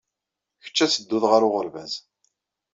[0.63, 1.93] Kečč ad teddud ɣer uɣerbaz.